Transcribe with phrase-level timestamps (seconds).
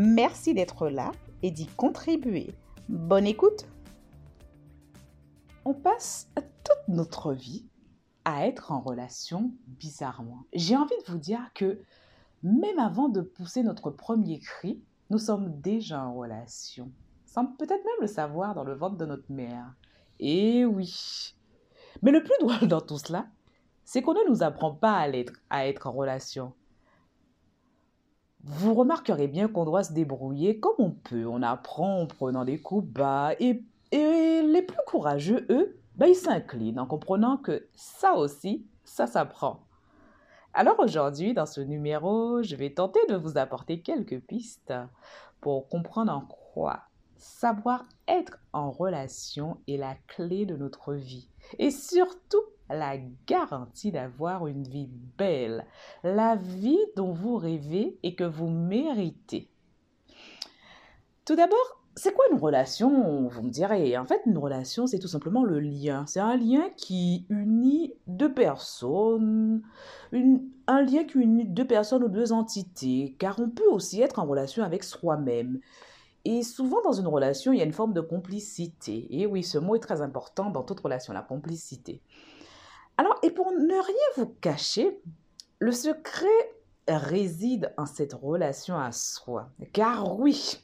[0.00, 1.10] Merci d'être là
[1.42, 2.54] et d'y contribuer.
[2.88, 3.66] Bonne écoute
[5.64, 7.66] On passe toute notre vie
[8.24, 10.44] à être en relation bizarrement.
[10.52, 11.80] J'ai envie de vous dire que
[12.44, 16.92] même avant de pousser notre premier cri, nous sommes déjà en relation,
[17.26, 19.74] sans peut-être même le savoir dans le ventre de notre mère.
[20.20, 21.34] Et oui.
[22.02, 23.26] Mais le plus drôle dans tout cela,
[23.84, 26.52] c'est qu'on ne nous apprend pas à être, à être en relation.
[28.44, 31.26] Vous remarquerez bien qu'on doit se débrouiller comme on peut.
[31.26, 33.32] On apprend en prenant des coups bas.
[33.40, 39.60] Et, les plus courageux, eux, ben, ils s'inclinent en comprenant que ça aussi, ça s'apprend.
[40.54, 44.74] Alors aujourd'hui, dans ce numéro, je vais tenter de vous apporter quelques pistes
[45.40, 51.70] pour comprendre en quoi savoir être en relation est la clé de notre vie et
[51.70, 55.64] surtout la garantie d'avoir une vie belle,
[56.02, 59.50] la vie dont vous rêvez et que vous méritez.
[61.24, 63.98] Tout d'abord, c'est quoi une relation Vous me direz?
[63.98, 66.06] En fait, une relation, c'est tout simplement le lien.
[66.06, 69.62] C'est un lien qui unit deux personnes,
[70.12, 74.26] un lien qui unit deux personnes ou deux entités, car on peut aussi être en
[74.26, 75.58] relation avec soi-même.
[76.24, 79.06] Et souvent, dans une relation, il y a une forme de complicité.
[79.10, 82.00] Et oui, ce mot est très important dans toute relation, la complicité.
[82.98, 85.00] Alors, et pour ne rien vous cacher,
[85.60, 86.26] le secret
[86.88, 89.50] réside en cette relation à soi.
[89.72, 90.60] Car oui,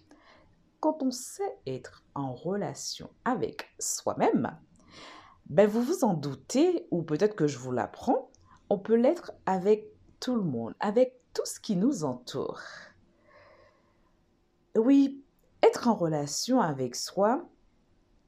[0.80, 4.58] quand on sait être en relation avec soi-même,
[5.46, 8.30] ben vous vous en doutez, ou peut-être que je vous l'apprends,
[8.68, 9.86] on peut l'être avec
[10.18, 12.60] tout le monde, avec tout ce qui nous entoure.
[14.76, 15.22] Oui,
[15.62, 17.48] être en relation avec soi,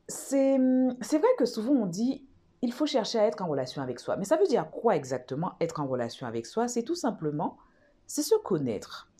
[0.09, 2.27] c'est vrai que souvent on dit
[2.62, 4.17] il faut chercher à être en relation avec soi.
[4.17, 6.69] Mais ça veut dire quoi exactement être en relation avec soi?
[6.69, 7.59] C'est tout simplement,
[8.06, 9.11] c'est se connaître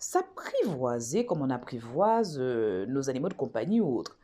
[0.00, 4.18] s'apprivoiser comme on apprivoise euh, nos animaux de compagnie ou autres.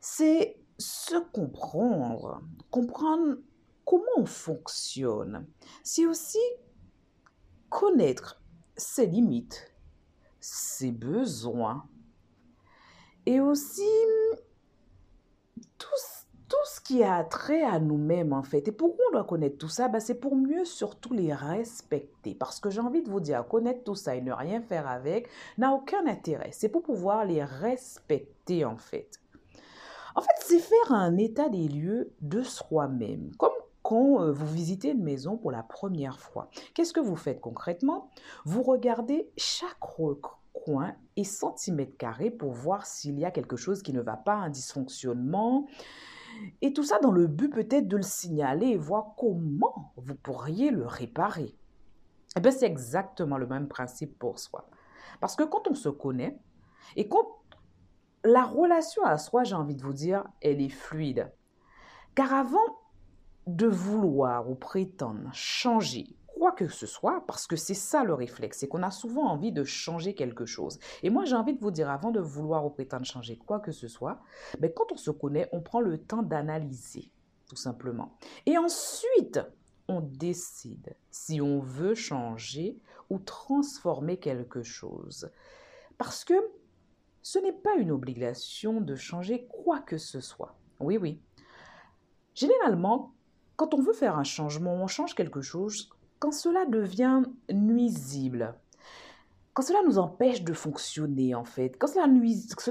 [0.00, 3.36] C'est se comprendre, comprendre
[3.84, 5.46] comment on fonctionne.
[5.82, 6.38] C'est aussi
[7.68, 8.40] connaître
[8.76, 9.74] ses limites,
[10.38, 11.88] ses besoins
[13.26, 13.88] et aussi
[15.78, 15.88] tout
[16.48, 18.68] tout ce qui a trait à nous-mêmes, en fait.
[18.68, 19.88] Et pourquoi on doit connaître tout ça?
[19.88, 22.34] Ben, C'est pour mieux surtout les respecter.
[22.34, 25.28] Parce que j'ai envie de vous dire, connaître tout ça et ne rien faire avec
[25.58, 26.50] n'a aucun intérêt.
[26.52, 29.20] C'est pour pouvoir les respecter, en fait.
[30.14, 33.32] En fait, c'est faire un état des lieux de soi-même.
[33.38, 33.50] Comme
[33.86, 36.50] quand euh, vous visitez une maison pour la première fois.
[36.74, 38.10] Qu'est-ce que vous faites concrètement?
[38.44, 43.92] Vous regardez chaque recoin et centimètre carré pour voir s'il y a quelque chose qui
[43.92, 45.68] ne va pas, un dysfonctionnement,
[46.62, 50.70] et tout ça dans le but peut-être de le signaler et voir comment vous pourriez
[50.70, 51.54] le réparer.
[52.36, 54.68] Eh bien, c'est exactement le même principe pour soi.
[55.20, 56.38] Parce que quand on se connaît
[56.96, 57.26] et quand
[58.24, 61.32] la relation à soi, j'ai envie de vous dire, elle est fluide.
[62.14, 62.58] Car avant
[63.46, 68.58] de vouloir ou prétendre changer quoi que ce soit, parce que c'est ça le réflexe,
[68.58, 70.78] c'est qu'on a souvent envie de changer quelque chose.
[71.02, 73.72] Et moi, j'ai envie de vous dire, avant de vouloir ou prétendre changer quoi que
[73.72, 74.20] ce soit,
[74.60, 77.10] mais ben, quand on se connaît, on prend le temps d'analyser,
[77.48, 78.18] tout simplement.
[78.44, 79.40] Et ensuite,
[79.88, 82.78] on décide si on veut changer
[83.08, 85.30] ou transformer quelque chose.
[85.96, 86.34] Parce que
[87.22, 90.54] ce n'est pas une obligation de changer quoi que ce soit.
[90.80, 91.18] Oui, oui.
[92.34, 93.14] Généralement,
[93.56, 95.88] quand on veut faire un changement, on change quelque chose
[96.18, 97.22] quand cela devient
[97.52, 98.54] nuisible,
[99.52, 102.06] quand cela nous empêche de fonctionner en fait, quand cela,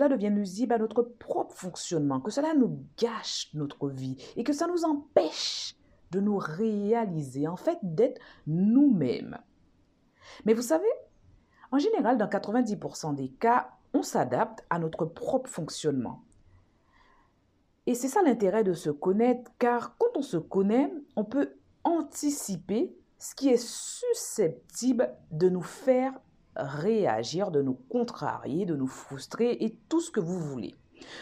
[0.07, 4.67] devient nuisible à notre propre fonctionnement, que cela nous gâche notre vie et que ça
[4.67, 5.75] nous empêche
[6.11, 9.39] de nous réaliser, en fait d'être nous-mêmes.
[10.45, 10.85] Mais vous savez,
[11.71, 16.23] en général, dans 90% des cas, on s'adapte à notre propre fonctionnement.
[17.87, 22.95] Et c'est ça l'intérêt de se connaître, car quand on se connaît, on peut anticiper
[23.25, 26.13] ce qui est susceptible de nous faire
[26.55, 30.75] réagir, de nous contrarier, de nous frustrer et tout ce que vous voulez.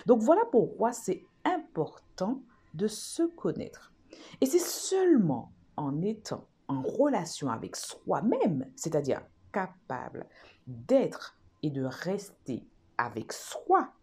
[0.05, 2.41] Donc voilà pourquoi c'est important
[2.73, 3.93] de se connaître.
[4.41, 9.21] Et c'est seulement en étant en relation avec soi-même, c'est-à-dire
[9.53, 10.27] capable
[10.67, 12.67] d'être et de rester
[12.97, 13.93] avec soi,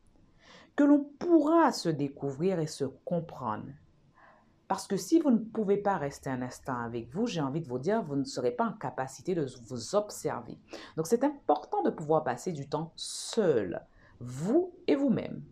[0.75, 3.69] que l'on pourra se découvrir et se comprendre.
[4.71, 7.67] Parce que si vous ne pouvez pas rester un instant avec vous, j'ai envie de
[7.67, 10.61] vous dire, vous ne serez pas en capacité de vous observer.
[10.97, 13.85] Donc c'est important de pouvoir passer du temps seul,
[14.21, 15.43] vous et vous-même.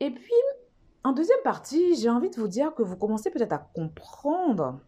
[0.00, 0.34] Et puis,
[1.02, 4.78] en deuxième partie, j'ai envie de vous dire que vous commencez peut-être à comprendre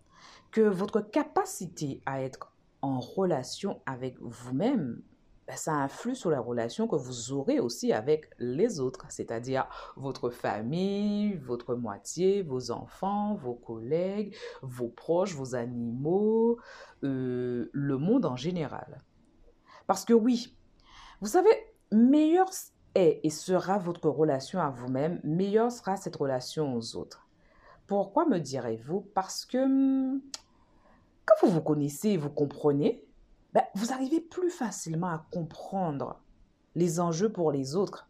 [0.50, 2.52] que votre capacité à être
[2.82, 5.00] en relation avec vous-même
[5.46, 9.66] ben, ça influe sur la relation que vous aurez aussi avec les autres, c'est-à-dire
[9.96, 16.58] votre famille, votre moitié, vos enfants, vos collègues, vos proches, vos animaux,
[17.02, 18.98] euh, le monde en général.
[19.88, 20.56] Parce que oui,
[21.20, 21.50] vous savez,
[21.90, 22.50] meilleure
[22.94, 27.28] est et sera votre relation à vous-même, meilleure sera cette relation aux autres.
[27.88, 29.00] Pourquoi me direz-vous?
[29.14, 30.20] Parce que hmm,
[31.24, 33.04] quand vous vous connaissez, vous comprenez,
[33.52, 36.20] ben, vous arrivez plus facilement à comprendre
[36.74, 38.08] les enjeux pour les autres.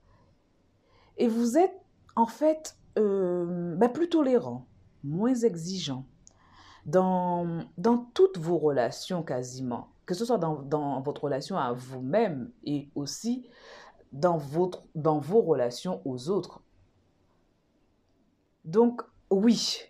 [1.17, 1.81] Et vous êtes
[2.17, 4.67] en fait euh, ben, plus tolérant,
[5.03, 6.07] moins exigeant
[6.87, 12.53] dans, dans toutes vos relations quasiment, que ce soit dans, dans votre relation à vous-même
[12.65, 13.49] et aussi
[14.13, 16.63] dans, votre, dans vos relations aux autres.
[18.65, 19.81] Donc oui,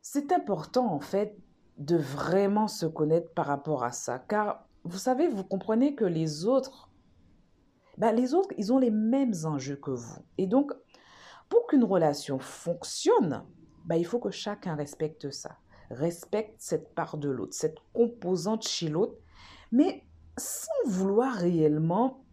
[0.00, 1.36] c'est important en fait
[1.78, 4.18] de vraiment se connaître par rapport à ça.
[4.18, 6.90] Car vous savez, vous comprenez que les autres,
[7.98, 10.24] ben, les autres, ils ont les mêmes enjeux que vous.
[10.38, 10.72] Et donc,
[11.48, 13.44] pour qu'une relation fonctionne,
[13.84, 15.58] ben, il faut que chacun respecte ça,
[15.90, 19.16] respecte cette part de l'autre, cette composante chez l'autre,
[19.70, 20.04] mais
[20.36, 22.24] sans vouloir réellement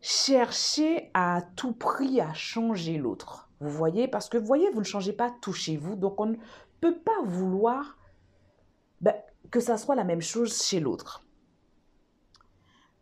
[0.00, 3.50] chercher à tout prix à changer l'autre.
[3.60, 6.26] Vous voyez, parce que vous voyez, vous ne changez pas tout chez vous, donc on
[6.26, 6.36] ne
[6.80, 7.96] peut pas vouloir
[9.02, 9.14] ben,
[9.50, 11.26] que ça soit la même chose chez l'autre.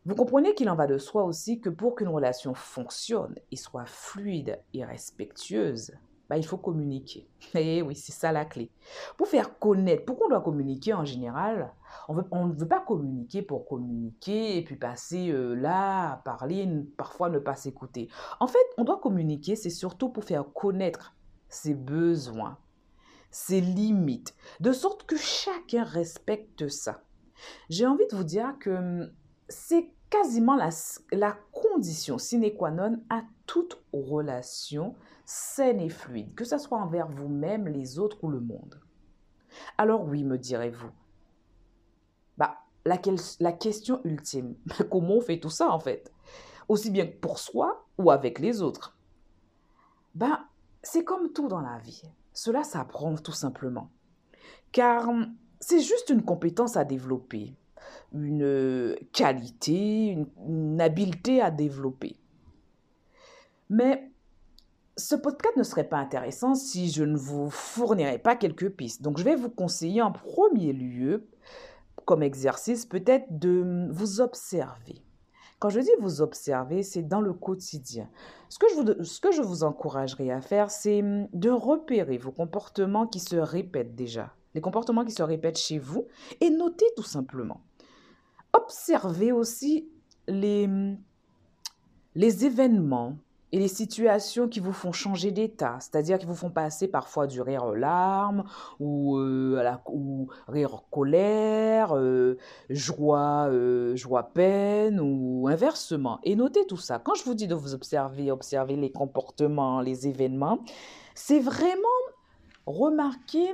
[0.06, 3.85] Vous comprenez qu'il en va de soi aussi que pour qu'une relation fonctionne et soit
[3.85, 5.93] fluide et respectueuse,
[6.31, 7.29] ben, il faut communiquer.
[7.55, 8.70] Et eh oui, c'est ça la clé.
[9.19, 11.75] Pour faire connaître, pourquoi on doit communiquer en général
[12.08, 17.41] on, ne veut pas communiquer pour communiquer et puis passer euh, là parler, parfois ne
[17.41, 18.08] pas s'écouter.
[18.38, 21.14] En fait, on doit communiquer, c'est surtout pour faire connaître
[21.49, 22.58] ses besoins,
[23.31, 27.03] ses limites, de sorte que chacun respecte ça.
[27.69, 29.12] J'ai envie de vous dire que hum,
[29.49, 30.71] c'est quasiment la,
[31.12, 37.09] la, condition sine qua non à toute relation saine et fluide, que ce soit envers
[37.09, 38.81] vous-même, les autres ou le monde.
[39.79, 40.91] Alors oui, me direz-vous,
[42.37, 42.99] bah, la,
[43.53, 44.56] question ultime,
[44.91, 46.12] comment on fait tout ça en fait?
[46.69, 48.97] Aussi bien pour soi ou avec les autres?
[50.15, 50.44] Bah,
[50.83, 52.03] C'est comme tout dans la vie.
[52.32, 53.91] Cela s'apprend tout simplement.
[54.73, 57.55] Car hum, c'est juste une compétence à développer,
[58.12, 60.17] une qualité,
[60.47, 62.17] une, habileté à développer.
[63.69, 64.11] Mais
[64.97, 69.02] ce podcast ne serait pas intéressant si je ne vous fournirais pas quelques pistes.
[69.02, 71.28] Donc je vais vous conseiller en premier lieu,
[72.05, 75.02] comme exercice, peut-être de vous observer.
[75.61, 78.09] Quand je dis vous observer, c'est dans le quotidien.
[78.49, 83.21] Ce que, je vous, ce encouragerais à faire, c'est hum, de repérer vos comportements qui
[83.21, 86.07] se répètent déjà, les comportements qui se répètent chez vous,
[86.40, 87.61] et noter tout simplement.
[88.55, 89.87] Observez aussi
[90.26, 90.97] les, hum,
[92.14, 93.19] les événements,
[93.52, 97.40] et les situations qui vous font changer d'état, c'est-à-dire qui vous font passer parfois du
[97.40, 98.45] rire aux larmes
[98.78, 102.38] ou, euh, à la, ou rire colère, euh,
[102.69, 106.21] joie, euh, joie peine ou inversement.
[106.23, 106.99] Et notez tout ça.
[106.99, 110.61] Quand je vous dis de vous observer, observer les comportements, les événements,
[111.14, 111.88] c'est vraiment
[112.66, 113.52] remarquer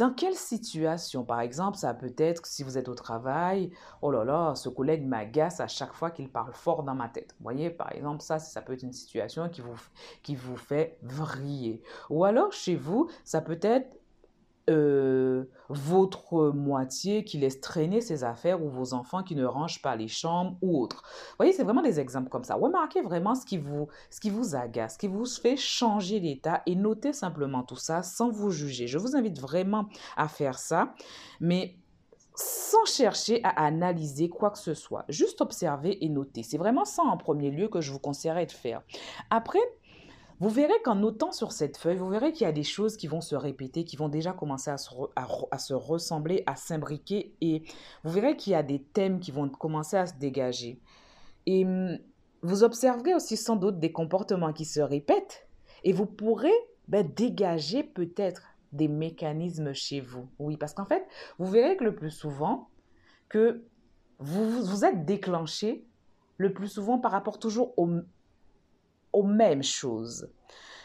[0.00, 4.24] dans quelle situation Par exemple, ça peut être si vous êtes au travail, oh là
[4.24, 7.34] là, ce collègue m'agace à chaque fois qu'il parle fort dans ma tête.
[7.38, 9.78] Vous voyez, par exemple, ça, ça peut être une situation qui vous,
[10.22, 11.82] qui vous fait vriller.
[12.08, 13.94] Ou alors, chez vous, ça peut être
[14.68, 19.96] euh, votre moitié qui laisse traîner ses affaires ou vos enfants qui ne rangent pas
[19.96, 21.02] les chambres ou autres.
[21.30, 22.54] Vous voyez, c'est vraiment des exemples comme ça.
[22.54, 26.62] Remarquez vraiment ce qui vous, ce qui vous agace, ce qui vous fait changer d'état
[26.66, 28.86] et notez simplement tout ça sans vous juger.
[28.86, 29.86] Je vous invite vraiment
[30.16, 30.94] à faire ça,
[31.40, 31.76] mais
[32.34, 35.04] sans chercher à analyser quoi que ce soit.
[35.08, 36.42] Juste observer et noter.
[36.42, 38.82] C'est vraiment ça en premier lieu que je vous conseillerais de faire.
[39.30, 39.58] Après,
[40.40, 43.06] vous verrez qu'en notant sur cette feuille, vous verrez qu'il y a des choses qui
[43.06, 47.34] vont se répéter, qui vont déjà commencer à se, à se ressembler, à s'imbriquer.
[47.42, 47.62] Et
[48.04, 50.80] vous verrez qu'il y a des thèmes qui vont commencer à se dégager.
[51.44, 51.98] Et hum,
[52.42, 55.46] vous observerez aussi sans doute des comportements qui se répètent.
[55.84, 56.52] Et vous pourrez
[56.88, 58.42] ben, dégager peut-être
[58.72, 60.26] des mécanismes chez vous.
[60.38, 61.06] Oui, parce qu'en fait,
[61.38, 62.70] vous verrez que le plus souvent,
[63.28, 63.62] que
[64.18, 65.84] vous vous êtes déclenché
[66.38, 67.90] le plus souvent par rapport toujours aux,
[69.12, 70.28] aux mêmes choses.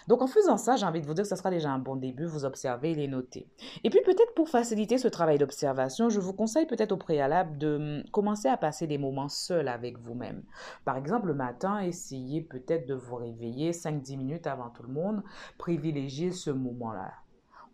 [0.08, 1.96] Donc en faisant ça, j'ai envie de vous dire que ce sera déjà un bon
[1.96, 3.48] début, vous observez et les noter.
[3.84, 7.76] Et puis peut-être pour faciliter ce travail d'observation, je vous conseille peut-être au préalable de
[7.76, 10.44] hum, commencer à passer des moments seuls avec vous-même.
[10.86, 15.24] Par exemple, le matin, essayez peut-être de vous réveiller 5-10 minutes avant tout le monde,
[15.58, 17.12] privilégiez ce moment-là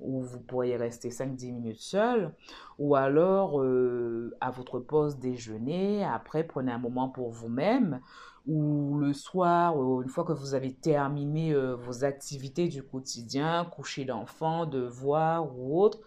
[0.02, 2.34] où vous pourriez rester 5-10 minutes seul,
[2.80, 8.02] ou alors euh, à votre pause déjeuner, après prenez un moment pour vous-même,
[8.48, 14.04] ou le soir, une fois que vous avez terminé euh, vos activités du quotidien, coucher
[14.04, 16.00] l'enfant, devoir ou autre,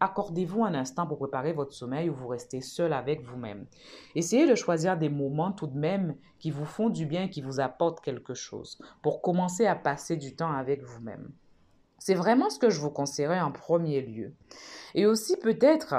[0.00, 3.66] accordez-vous un instant pour préparer votre sommeil ou vous restez seul avec vous-même.
[4.14, 7.60] Essayez de choisir des moments tout de même qui vous font du bien, qui vous
[7.60, 11.30] apportent quelque chose, pour commencer à passer du temps avec vous-même.
[12.04, 14.32] C'est vraiment ce que je vous conseillerais en premier lieu.
[14.96, 15.94] Et aussi peut-être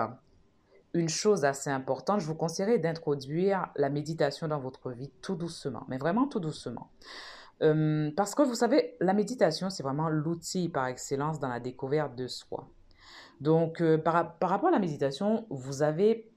[0.93, 5.86] une chose assez importante, je vous conseillerais d'introduire la méditation dans votre vie tout doucement,
[5.88, 6.91] mais vraiment tout doucement.
[7.62, 12.17] Euh, parce que vous savez, la méditation, c'est vraiment l'outil par excellence dans la découverte
[12.17, 12.67] de soi.
[13.39, 16.33] Donc, euh, par, par, rapport à la méditation, vous avez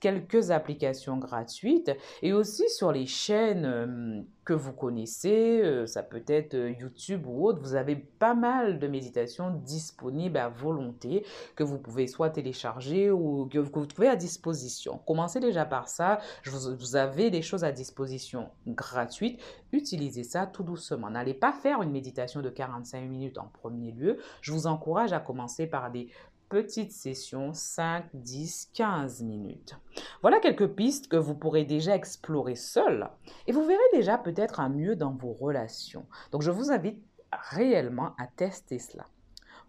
[0.00, 1.90] quelques applications gratuites
[2.22, 7.26] et aussi sur les chaînes euh, que vous connaissez, euh, ça peut être euh, YouTube
[7.26, 11.24] ou autre, vous avez pas mal de méditations disponibles à volonté
[11.56, 14.98] que vous pouvez soit télécharger ou que vous trouvez à disposition.
[15.06, 19.40] Commencez déjà par ça, vous avez des choses à disposition gratuites,
[19.72, 21.10] utilisez ça tout doucement.
[21.10, 24.18] N'allez pas faire une méditation de 45 minutes en premier lieu.
[24.40, 26.08] Je vous encourage à commencer par des
[26.48, 29.76] petite session 5, 10, 15 minutes.
[30.22, 33.08] Voilà quelques pistes que vous pourrez déjà explorer seul
[33.46, 36.06] et vous verrez déjà peut-être un mieux dans vos relations.
[36.32, 37.02] Donc je vous invite
[37.50, 39.06] réellement à tester cela.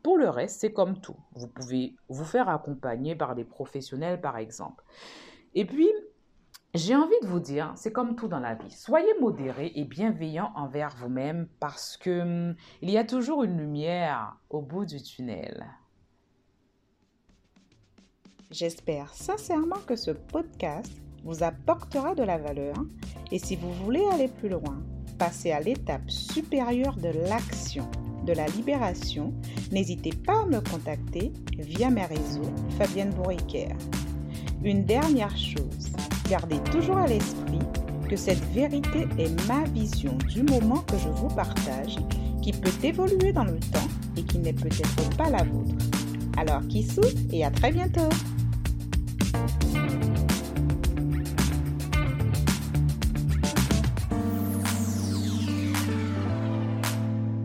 [0.03, 1.17] Pour le reste, c'est comme tout.
[1.33, 4.83] Vous pouvez vous faire accompagner par des professionnels par exemple.
[5.55, 5.89] Et puis,
[6.73, 8.71] j'ai envie de vous dire, c'est comme tout dans la vie.
[8.71, 14.37] Soyez modéré et bienveillant envers vous-même parce que hum, il y a toujours une lumière
[14.49, 15.65] au bout du tunnel.
[18.49, 20.89] J'espère sincèrement que ce podcast
[21.25, 22.77] vous apportera de la valeur
[23.29, 24.81] et si vous voulez aller plus loin,
[25.19, 27.89] passer à l'étape supérieure de l'action,
[28.25, 29.33] de la libération,
[29.73, 33.67] n'hésitez pas à me contacter via mes réseaux Fabienne Bourriquer.
[34.63, 35.91] Une dernière chose,
[36.29, 37.59] gardez toujours à l'esprit
[38.09, 41.97] que cette vérité est ma vision du moment que je vous partage,
[42.41, 45.75] qui peut évoluer dans le temps et qui n'est peut-être pas la vôtre.
[46.37, 46.87] Alors, qui
[47.33, 48.09] et à très bientôt.